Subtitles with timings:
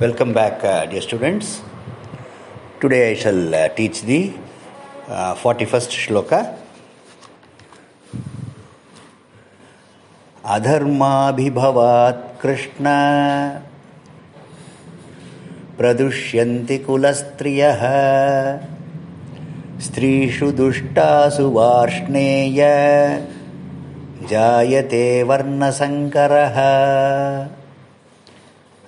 [0.00, 1.60] Welcome back, uh, dear students.
[2.80, 4.32] Today I shall uh, teach the
[5.08, 6.38] uh, 41st shloka.
[10.56, 12.94] अधर्माभिभवात् Krishna
[15.78, 17.82] प्रदुष्यन्ति कुलस्त्रियः
[19.88, 22.62] स्त्रीषु दुष्टासु वार्ष्णेय
[24.30, 26.64] जायते वर्णसङ्करः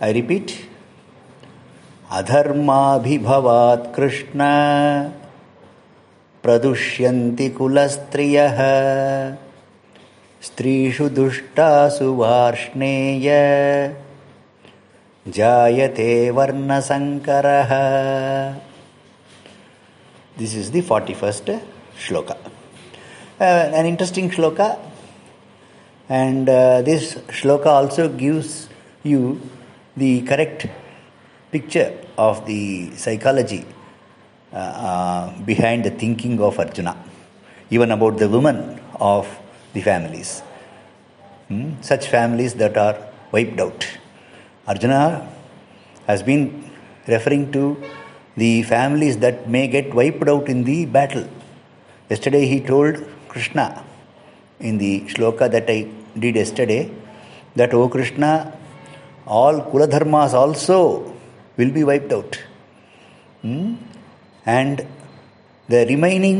[0.00, 0.70] I repeat.
[2.12, 4.38] अधर्माभिभवात् Krishna.
[6.45, 8.59] प्रदुष्यन्ति कुलस्त्रियः।
[10.42, 13.28] स्त्रीषु दुष्टासु वार्ष्णेय।
[15.27, 17.73] जायते वर्णसङ्करः
[20.38, 21.51] this is the forty first
[22.09, 22.30] shloka
[23.42, 24.60] an interesting shloka
[26.10, 26.51] and
[26.84, 27.09] this
[27.40, 28.60] shloka also gives
[29.06, 29.20] you
[29.98, 30.66] the correct
[31.52, 32.63] picture of the
[33.02, 33.63] psychology
[34.52, 36.95] uh, uh, behind the thinking of Arjuna,
[37.71, 38.59] even about the women
[39.12, 39.27] of
[39.74, 40.43] the families.
[41.49, 41.80] Hmm?
[41.80, 42.96] Such families that are
[43.32, 43.87] wiped out.
[44.66, 45.01] Arjuna
[46.07, 46.71] has been
[47.07, 47.62] referring to
[48.37, 51.27] the families that may get wiped out in the battle.
[52.10, 52.96] Yesterday he told
[53.29, 53.84] Krishna
[54.59, 56.90] in the shloka that I did yesterday
[57.57, 58.57] that, O Krishna,
[59.27, 61.09] all Kuladharmas also
[61.60, 62.38] will be wiped out.
[63.42, 63.74] Hmm?
[64.58, 64.86] And
[65.69, 66.38] the remaining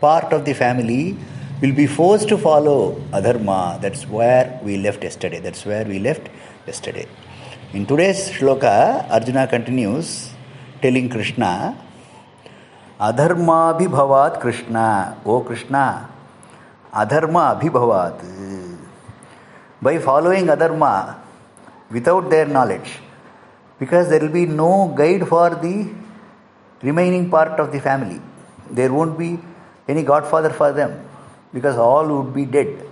[0.00, 1.16] part of the family
[1.62, 2.80] will be forced to follow
[3.18, 3.60] adharma.
[3.80, 5.40] That's where we left yesterday.
[5.46, 6.28] That's where we left
[6.66, 7.06] yesterday.
[7.72, 8.74] In today's shloka,
[9.10, 10.30] Arjuna continues
[10.82, 11.76] telling Krishna,
[13.00, 15.16] Adharma abhibhavat Krishna.
[15.24, 16.08] O Krishna,
[16.92, 18.16] Adharma abhibhavat.
[19.82, 21.18] By following adharma
[21.90, 23.00] without their knowledge,
[23.78, 25.88] because there will be no guide for the
[26.82, 28.20] remaining part of the family.
[28.70, 29.38] There won't be
[29.88, 31.06] any godfather for them
[31.52, 32.84] because all would be dead.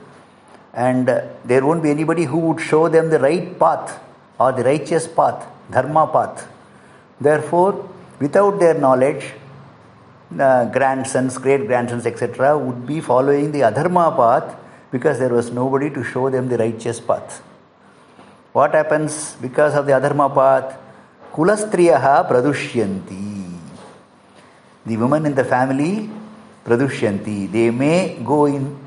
[0.74, 4.00] And uh, there won't be anybody who would show them the right path
[4.38, 6.48] or the righteous path, dharma path.
[7.20, 7.88] Therefore,
[8.18, 9.32] without their knowledge,
[10.38, 14.56] uh, grandsons, great grandsons, etc., would be following the adharma path
[14.90, 17.42] because there was nobody to show them the righteous path.
[18.52, 20.78] What happens because of the adharma path?
[21.32, 23.58] Kulastriyaha pradushyanti.
[24.84, 26.10] The women in the family
[26.64, 27.50] pradushyanti.
[27.50, 28.78] They may go in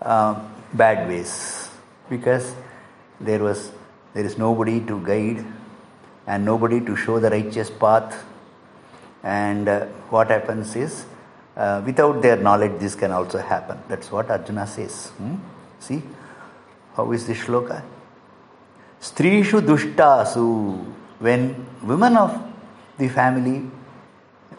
[0.00, 0.40] uh,
[0.72, 1.68] bad ways
[2.08, 2.54] because
[3.20, 3.72] there was
[4.14, 5.44] there is nobody to guide
[6.26, 8.24] and nobody to show the righteous path.
[9.24, 11.04] And uh, what happens is,
[11.56, 13.78] uh, without their knowledge, this can also happen.
[13.88, 15.08] That's what Arjuna says.
[15.18, 15.36] Hmm?
[15.80, 16.02] See,
[16.94, 17.82] how is this shloka?
[19.02, 20.46] स्त्रीषु दुष्टासु.
[21.22, 21.48] When
[21.88, 22.34] women of
[22.98, 23.56] the family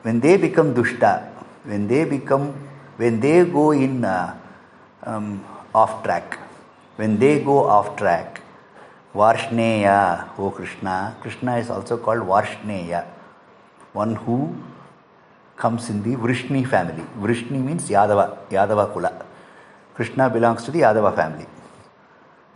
[0.05, 1.03] when they become दुष्ट
[1.67, 2.47] when they become
[2.99, 4.05] when they go in
[5.83, 6.35] off track
[6.99, 8.39] when they go off track
[9.15, 9.87] Varshneya
[10.39, 10.87] O Krishna
[11.23, 13.03] Krishna is also called Varshneya
[13.95, 14.37] one who
[15.57, 18.21] comes in the Vrishni family Vrishni means Yadava
[18.53, 19.07] Yadava कुल
[19.95, 21.45] Krishna belongs to the Yadava family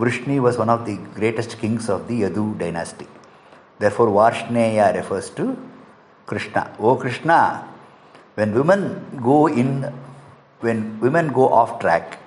[0.04, 3.08] Vrishni was one of the greatest kings of the Yadu dynasty.
[3.80, 5.46] Therefore, Varshneya refers to
[6.26, 6.76] Krishna.
[6.80, 7.68] O Krishna,
[8.36, 8.82] when women
[9.22, 9.70] go in,
[10.60, 12.20] when women go off track,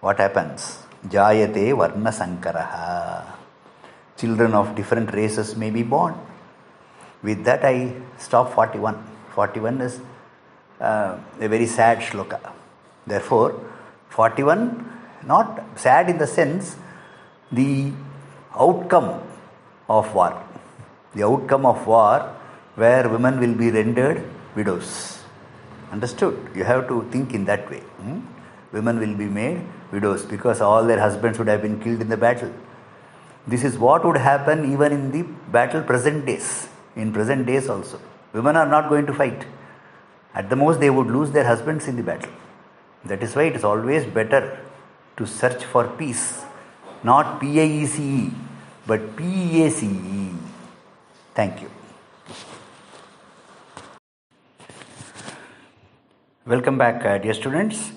[0.00, 0.78] what happens?
[1.08, 3.24] Jayate Varna Sankaraha.
[4.16, 6.14] Children of different races may be born.
[7.22, 9.02] With that, I stop 41.
[9.34, 10.00] 41 is
[10.80, 12.40] uh, a very sad shloka.
[13.06, 13.58] Therefore,
[14.10, 16.76] 41, not sad in the sense,
[17.52, 17.92] the
[18.54, 19.20] outcome
[19.88, 20.42] of war.
[21.14, 22.36] The outcome of war
[22.76, 24.24] where women will be rendered
[24.54, 25.22] widows.
[25.90, 26.50] Understood?
[26.54, 27.80] You have to think in that way.
[27.80, 28.20] Hmm?
[28.72, 32.16] Women will be made widows because all their husbands would have been killed in the
[32.16, 32.52] battle.
[33.46, 36.68] This is what would happen even in the battle present days.
[36.94, 38.00] In present days also.
[38.32, 39.44] Women are not going to fight.
[40.34, 42.30] At the most, they would lose their husbands in the battle.
[43.04, 44.64] That is why it is always better
[45.16, 46.44] to search for peace.
[47.03, 48.31] Not P A E C E,
[48.87, 50.29] but P A C E.
[51.33, 51.69] Thank you.
[56.45, 57.91] Welcome back, uh, dear students.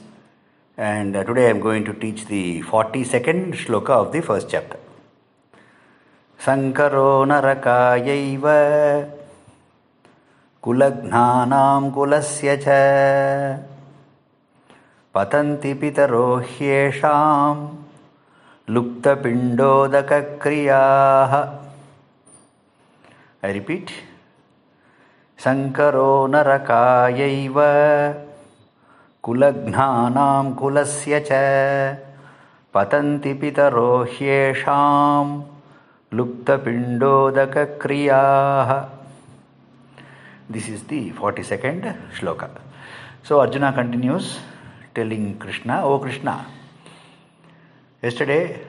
[0.77, 4.79] And uh, today I am going to teach the 42nd shloka of the first chapter.
[6.45, 8.45] सङ्करो नरकायैव
[10.63, 12.77] कुलघ्नानां कुलस्य च
[15.15, 17.57] पतन्ति पितरो ह्येषां
[18.70, 21.34] लुप्तपिण्डोदकक्रियाः।
[23.44, 23.92] I repeat
[25.44, 27.58] शङ्करो नरकायैव
[29.24, 31.32] कुलघ्नानां कुलस्य च
[32.74, 35.26] पतन्ति पितरो ह्येषां
[36.18, 38.70] लुप्तपिण्डोदकक्रियाः।
[40.52, 41.86] This is the forty second
[42.20, 42.42] shloka
[43.28, 44.30] so Arjuna continues
[44.96, 46.28] telling Krishna O Krishna
[48.04, 48.60] yesterday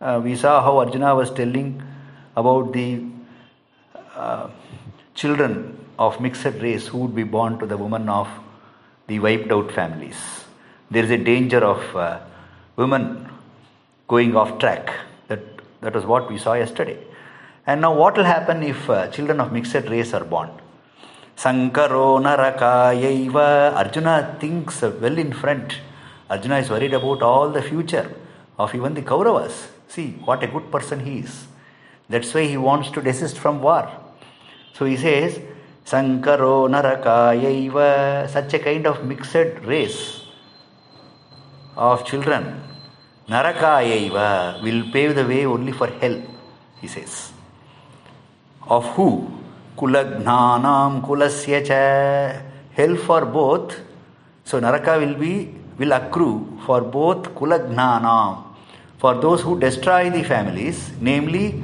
[0.00, 1.82] uh, we saw how Arjuna was telling
[2.36, 3.02] about the
[4.14, 4.50] uh,
[5.14, 8.28] children of mixed race who would be born to the women of
[9.06, 10.16] the wiped out families.
[10.90, 12.20] There is a danger of uh,
[12.76, 13.28] women
[14.08, 14.92] going off track.
[15.28, 15.40] That,
[15.80, 16.98] that was what we saw yesterday.
[17.66, 20.50] And now, what will happen if uh, children of mixed race are born?
[21.36, 23.74] Sankaro Narakayaiva.
[23.74, 25.78] Arjuna thinks well in front.
[26.28, 28.14] Arjuna is worried about all the future
[28.58, 29.68] of even the Kauravas.
[29.88, 31.46] See what a good person he is.
[32.08, 33.90] That's why he wants to desist from war.
[34.74, 35.40] So he says,
[35.84, 40.22] Sankaro Narakayaiva, such a kind of mixed race
[41.76, 42.62] of children,
[43.28, 46.22] Narakayaiva will pave the way only for hell,
[46.80, 47.32] he says.
[48.68, 49.30] Of who?
[49.76, 52.42] Kulagnanam kulasya cha.
[52.72, 53.80] Hell for both.
[54.44, 58.44] So Naraka will be will accrue for both Kulagnanam,
[58.98, 61.62] for those who destroy the families, namely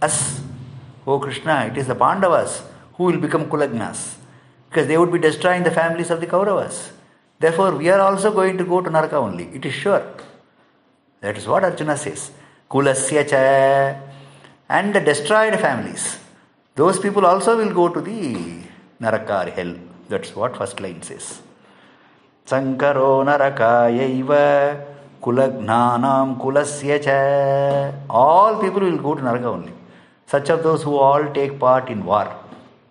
[0.00, 0.38] us
[1.10, 2.62] Oh Krishna, it is the Pandavas
[2.92, 4.16] who will become Kulagnas
[4.68, 6.90] because they would be destroying the families of the Kauravas.
[7.38, 9.44] Therefore, we are also going to go to Naraka only.
[9.54, 10.04] It is sure.
[11.22, 12.30] That is what Arjuna says.
[12.70, 13.98] Kulasya cha
[14.68, 16.18] and the destroyed families.
[16.74, 18.58] Those people also will go to the
[19.00, 19.76] Naraka hell.
[20.10, 21.40] That's what first line says.
[22.50, 23.08] In war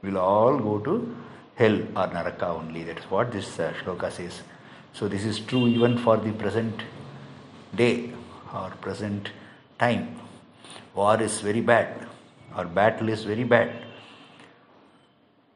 [0.03, 1.15] will all go to
[1.55, 2.83] hell or Naraka only.
[2.83, 4.41] That's what this uh, shloka says.
[4.93, 6.83] So, this is true even for the present
[7.75, 8.11] day
[8.53, 9.31] or present
[9.79, 10.19] time.
[10.93, 12.07] War is very bad,
[12.55, 13.71] or battle is very bad.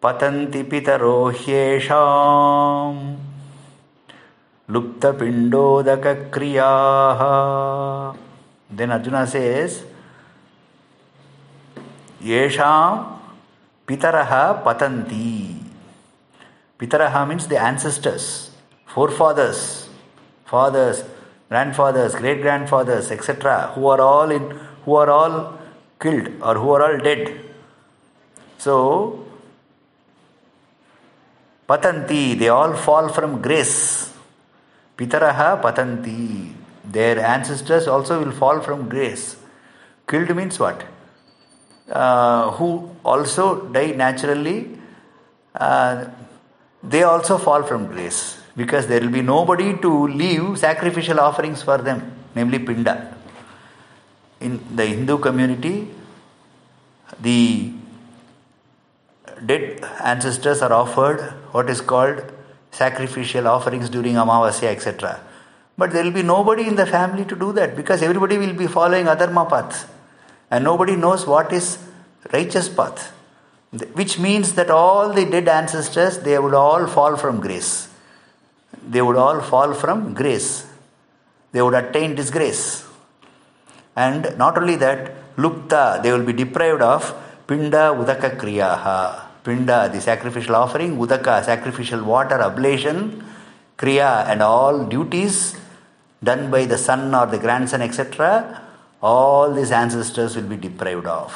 [0.02, 1.32] पतन्ति पितरो
[4.70, 8.18] Luptapindodaka Kriyaha.
[8.70, 9.84] Then Arjuna says,
[12.22, 13.20] Yesham
[13.86, 15.58] Pitaraha Patanti.
[16.80, 18.52] Pitaraha means the ancestors,
[18.86, 19.90] forefathers,
[20.46, 21.04] fathers,
[21.50, 25.60] grandfathers, great grandfathers, etc., who are all in who are all
[26.00, 27.40] killed or who are all dead.
[28.58, 29.26] So
[31.68, 34.11] Patanti, they all fall from grace.
[34.98, 36.54] Pitaraha Patanti.
[36.84, 39.38] Their ancestors also will fall from grace.
[40.08, 40.84] Killed means what?
[41.92, 44.78] uh, who also die naturally,
[45.56, 46.06] uh,
[46.84, 51.78] they also fall from grace because there will be nobody to leave sacrificial offerings for
[51.78, 53.16] them, namely Pinda.
[54.40, 55.88] In the Hindu community,
[57.20, 57.72] the
[59.46, 61.22] dead ancestors are offered
[61.52, 62.24] what is called
[62.72, 65.20] sacrificial offerings during Amavasya, etc.
[65.78, 68.68] But there will be nobody in the family to do that because everybody will be
[68.68, 69.86] following Adharma paths.
[70.50, 71.78] And nobody knows what is
[72.34, 73.14] righteous path.
[73.94, 77.88] Which means that all the dead ancestors they would all fall from grace.
[78.88, 80.66] They would all fall from grace.
[81.54, 82.86] They would attain disgrace.
[83.96, 87.14] And not only that lupta they will be deprived of
[87.48, 93.24] pinda udaka kriyaha pinda the sacrificial offering udaka sacrificial water ablation
[93.78, 95.56] kriya and all duties
[96.24, 98.62] done by the son or the grandson etc
[99.02, 101.34] all these ancestors will be deprived of.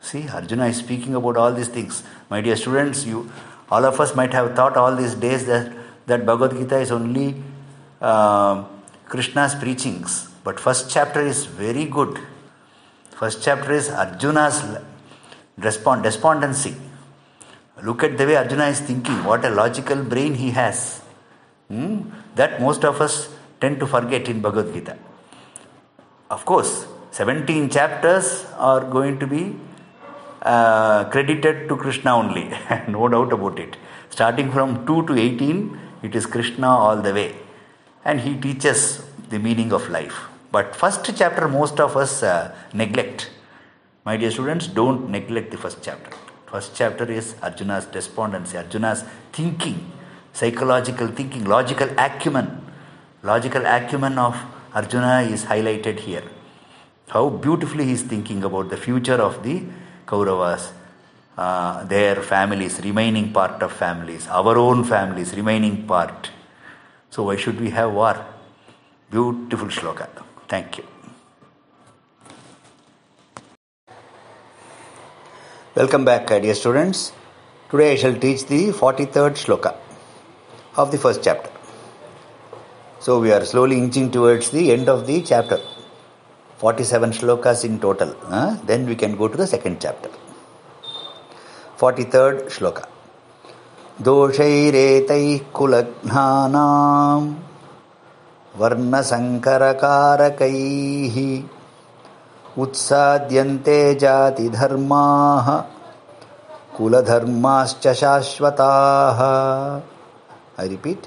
[0.00, 2.02] See, Arjuna is speaking about all these things.
[2.28, 3.30] My dear students, you
[3.70, 5.72] all of us might have thought all these days that,
[6.06, 7.42] that Bhagavad Gita is only
[8.00, 8.64] uh,
[9.06, 10.28] Krishna's preachings.
[10.42, 12.18] But first chapter is very good.
[13.10, 14.78] First chapter is Arjuna's
[15.58, 16.74] respond, despondency.
[17.82, 21.00] Look at the way Arjuna is thinking, what a logical brain he has.
[21.68, 22.10] Hmm?
[22.34, 23.28] That most of us
[23.60, 24.96] tend to forget in Bhagavad Gita.
[26.30, 29.56] Of course, 17 chapters are going to be
[30.42, 32.50] uh, credited to Krishna only,
[32.88, 33.76] no doubt about it.
[34.10, 37.34] Starting from 2 to 18, it is Krishna all the way.
[38.04, 40.28] And he teaches the meaning of life.
[40.50, 43.30] But first chapter, most of us uh, neglect.
[44.04, 46.16] My dear students, don't neglect the first chapter.
[46.50, 49.92] First chapter is Arjuna's despondency, Arjuna's thinking,
[50.32, 52.66] psychological thinking, logical acumen.
[53.22, 54.36] Logical acumen of
[54.74, 56.24] Arjuna is highlighted here.
[57.08, 59.62] How beautifully he is thinking about the future of the
[60.06, 60.72] Kauravas,
[61.38, 66.30] uh, their families, remaining part of families, our own families, remaining part.
[67.10, 68.24] So, why should we have war?
[69.10, 70.08] Beautiful shloka.
[70.48, 70.84] Thank you.
[75.79, 77.11] Welcome back, dear students.
[77.69, 79.75] Today I shall teach the 43rd shloka
[80.77, 81.49] of the first chapter.
[82.99, 85.59] So we are slowly inching towards the end of the chapter.
[86.57, 88.15] 47 shlokas in total.
[88.23, 88.57] Huh?
[88.65, 90.09] Then we can go to the second chapter.
[91.77, 92.85] 43rd shloka.
[94.03, 97.27] दोषैरेतैः कुलघ्नानाम्
[98.59, 101.15] वर्णसङ्करकारकैः
[102.58, 105.62] उत्साद्यन्ते जातिधर्माः
[106.78, 109.20] कुलधर्माश्च शाश्वताः।
[110.64, 111.06] I repeat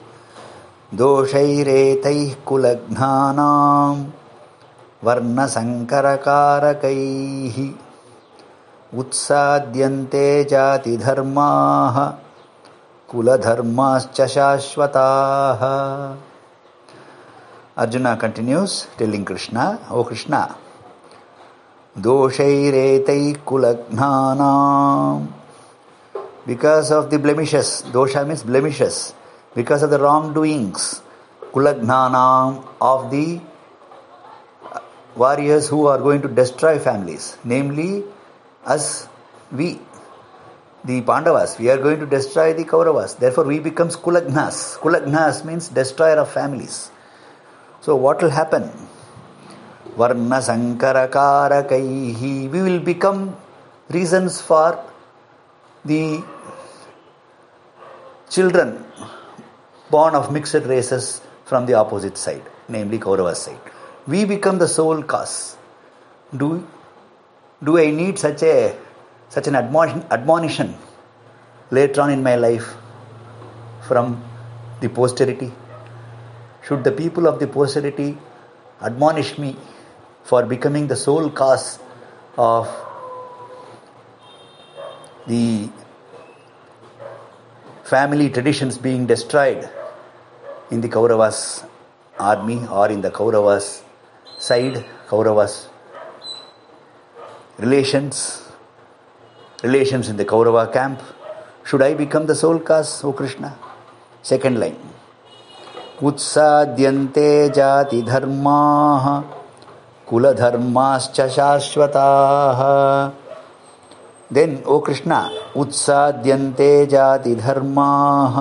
[0.96, 4.06] दोषैरेतैः कुलघ्नानाम्
[5.04, 7.70] वर्णसङ्करकारकैः।
[9.00, 12.14] उत्साद्यन्ते जातिधर्माः
[13.12, 15.60] कुलधर्माश्च शाश्वताः।
[17.80, 20.48] Arjuna continues telling Krishna, O Krishna,
[21.98, 25.32] doshairetai kulagnanam.
[26.46, 29.14] Because of the blemishes, dosha means blemishes,
[29.56, 31.02] because of the wrongdoings,
[31.54, 33.40] kulagnanam of the
[34.72, 34.80] uh,
[35.16, 38.04] warriors who are going to destroy families, namely
[38.66, 39.08] us,
[39.52, 39.80] we,
[40.84, 43.18] the Pandavas, we are going to destroy the Kauravas.
[43.18, 44.78] Therefore, we become Kulagnas.
[44.80, 46.92] Kulagnas means destroyer of families.
[47.82, 48.70] So, what will happen?
[49.98, 52.50] Varna Sankarakaihi.
[52.50, 53.36] We will become
[53.90, 54.80] reasons for
[55.86, 56.24] the
[58.30, 58.86] children
[59.90, 63.60] born of mixed races from the opposite side, namely Kaurava's side.
[64.08, 65.58] We become the sole cause.
[66.36, 66.68] Do,
[67.64, 68.76] do I need such a
[69.30, 70.76] such an admonition, admonition
[71.72, 72.74] later on in my life
[73.88, 74.24] from
[74.80, 75.52] the posterity?
[76.66, 78.18] should the people of the posterity
[78.82, 79.56] admonish me
[80.25, 81.79] for becoming the sole cause
[82.37, 82.69] of
[85.27, 85.69] the
[87.85, 89.69] family traditions being destroyed
[90.71, 91.67] in the Kauravas
[92.19, 93.83] army or in the Kauravas
[94.39, 95.69] side, Kauravas
[97.59, 98.43] relations,
[99.63, 101.03] relations in the Kaurava camp.
[101.65, 103.57] Should I become the sole cause, O Krishna?
[104.23, 104.77] Second line.
[105.99, 109.07] उत्साद्यन्ते जातिधर्माः
[110.10, 112.08] कुलधर्माश्च शाश्वता।
[114.34, 115.22] Then O Krishna
[115.62, 118.38] उत्साद्यन्ते जातिधर्माः।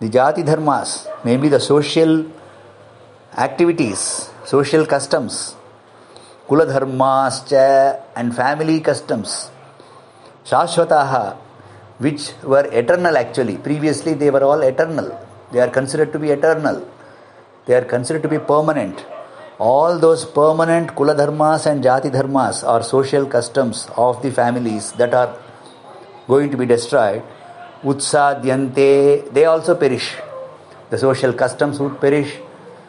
[0.00, 0.94] The जातिधर्मास्
[1.26, 2.22] maybe the social
[3.44, 4.06] activities
[4.50, 5.38] social customs
[6.48, 9.38] कुलधर्माश्च and family customs
[10.50, 11.02] Shashwata
[12.02, 15.10] which were eternal actually previously they were all eternal
[15.52, 16.80] they are considered to be eternal
[17.66, 19.00] they are considered to be permanent
[19.70, 25.14] All those permanent kula dharmas and jati dharmas are social customs of the families that
[25.14, 25.36] are
[26.26, 27.22] going to be destroyed.
[27.84, 30.14] Utsadyante, they also perish.
[30.90, 32.34] The social customs would perish,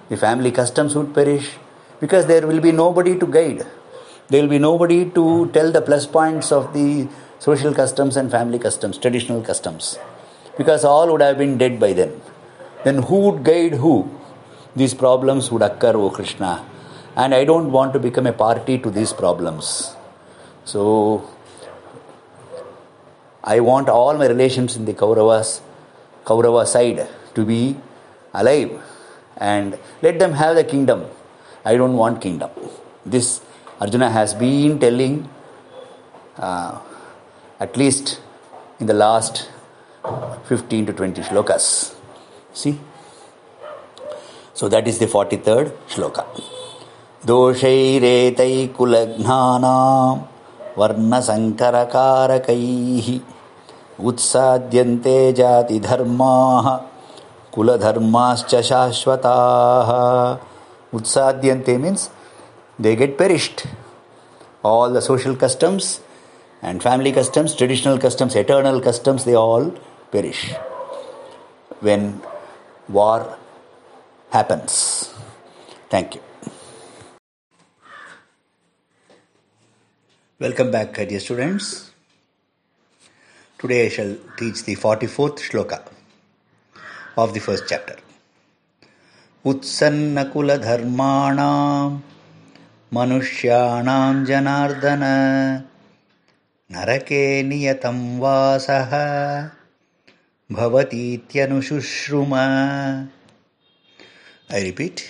[0.10, 1.52] the family customs would perish,
[2.00, 3.66] because there will be nobody to guide.
[4.30, 8.58] There will be nobody to tell the plus points of the social customs and family
[8.58, 10.00] customs, traditional customs,
[10.58, 12.20] because all would have been dead by then
[12.84, 14.10] then who would guide who?
[14.76, 16.66] These problems would occur, O Krishna.
[17.16, 19.96] And I don't want to become a party to these problems.
[20.66, 21.30] So,
[23.44, 25.62] I want all my relations in the Kauravas,
[26.24, 27.76] Kaurava side to be
[28.34, 28.82] alive
[29.38, 31.06] and let them have the kingdom.
[31.66, 32.50] I don't want kingdom.
[33.06, 33.42] This
[33.80, 35.30] Arjuna has been telling
[36.38, 36.80] uh,
[37.60, 38.22] at least
[38.80, 39.50] in the last
[40.46, 41.94] 15 to 20 shlokas.
[42.54, 42.80] See?
[44.54, 46.26] So that is the 43rd shloka.
[47.26, 50.18] दोषैरेतैकुलघ्नानां
[50.78, 53.08] वर्णसङ्करकारकैः
[54.10, 56.68] उत्साद्यन्ते जातिधर्माः
[57.54, 59.92] कुलधर्माश्च शाश्वताः
[60.94, 62.12] Utsadyante means
[62.78, 63.66] they get perished.
[64.64, 66.02] All the social customs
[66.62, 69.72] and family customs, traditional customs, eternal customs, they all
[70.12, 70.54] perish.
[71.80, 72.22] When
[72.88, 73.38] war
[74.34, 75.14] happens.
[75.90, 76.22] Thank you.
[80.40, 81.92] Welcome back, dear students.
[83.60, 85.84] Today I shall teach the 44th shloka
[87.16, 87.98] of the first chapter.
[89.46, 92.00] उत्सन्नकुलधर्माणां
[92.98, 95.04] मनुष्याणां जनार्दन
[96.72, 98.92] नरके नियतं वासः
[100.58, 102.34] भवतीत्यनुशुश्रुम
[104.50, 105.02] ऐ repeat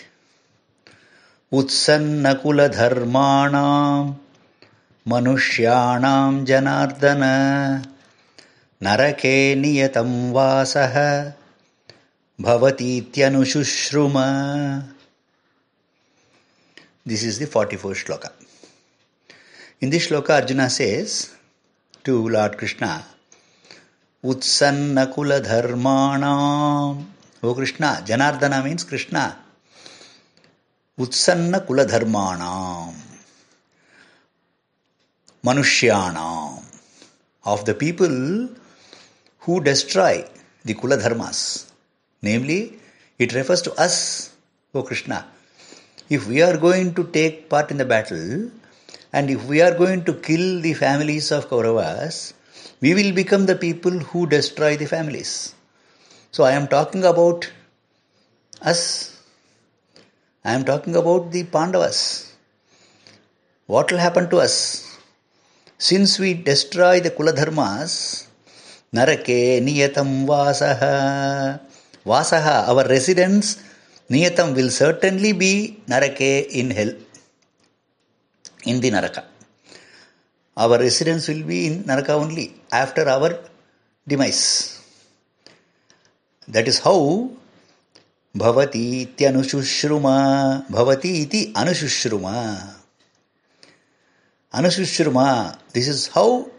[1.51, 3.63] उत्सन्नकुलधर्माणां
[5.05, 7.23] मनुष्याणां जनार्दन
[8.81, 10.95] नरके नियतं वासः
[12.39, 14.13] भवतीत्यनुशुश्रुम
[17.07, 18.47] this is the forty four shloka in
[19.81, 21.15] Hindi shloka Arjun says
[22.05, 22.83] to lord Krishna
[24.23, 26.97] उत्सन्नकुलधर्माणाम्
[27.43, 29.37] O Krishna, Janardana means Krishna.
[30.97, 32.93] Utsanna kula dharmanam.
[35.43, 36.63] Manushyanam.
[37.43, 38.47] Of the people
[39.39, 40.25] who destroy
[40.63, 41.69] the kula dharmas.
[42.21, 42.79] Namely,
[43.19, 44.33] it refers to us,
[44.73, 45.27] O Krishna.
[46.09, 48.49] If we are going to take part in the battle,
[49.11, 52.31] and if we are going to kill the families of Kauravas,
[52.79, 55.53] we will become the people who destroy the families.
[56.35, 57.47] So I am talking about
[58.59, 58.79] us.
[60.43, 62.33] I am talking about the Pandavas.
[63.67, 64.97] What will happen to us?
[65.77, 68.25] Since we destroy the Kuladharmas,
[68.91, 71.59] Narake Niyatam Vasaha.
[72.03, 73.61] Vasaha, our residence,
[74.09, 76.93] Niyatam will certainly be Narake in hell,
[78.65, 79.23] in the Naraka.
[80.57, 83.37] Our residence will be in Naraka only after our
[84.07, 84.82] demise.
[86.47, 87.29] That is how
[88.35, 92.73] Bhavati Ityanushruma Bhavati iti Anushruma.
[94.53, 95.57] Anushruma.
[95.71, 96.49] This is how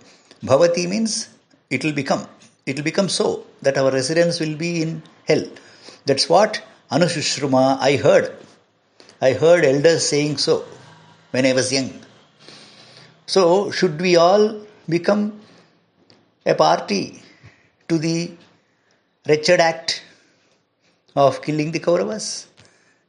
[0.43, 1.29] Bhavati means
[1.69, 2.26] it will become.
[2.64, 5.45] It will become so that our residence will be in hell.
[6.07, 8.35] That's what Anushruma I heard.
[9.21, 10.64] I heard elders saying so
[11.31, 11.91] when I was young.
[13.26, 15.40] So, should we all become
[16.47, 17.23] a party
[17.88, 18.33] to the
[19.26, 20.02] wretched act
[21.16, 22.46] of killing the Kauravas,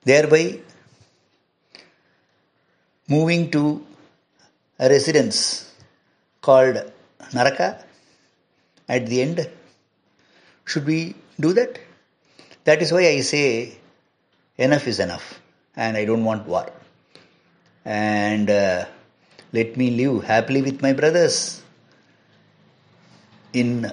[0.03, 0.59] thereby
[3.07, 3.85] moving to
[4.79, 5.71] a residence
[6.41, 6.91] called
[7.33, 7.83] Naraka
[8.87, 9.49] at the end?
[10.65, 11.79] Should we do that?
[12.63, 13.77] That is why I say
[14.57, 15.39] enough is enough
[15.75, 16.71] and I don't want war.
[17.83, 18.85] And uh,
[19.51, 21.61] let me live happily with my brothers
[23.53, 23.91] in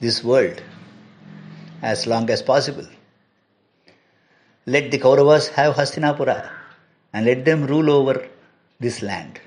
[0.00, 0.62] this world
[1.92, 2.86] as long as possible.
[4.66, 6.50] Let the Kauravas have Hastinapura
[7.12, 8.26] and let them rule over
[8.80, 9.40] this land.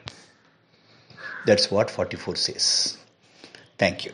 [1.48, 2.98] That's what 44 says.
[3.78, 4.12] Thank you.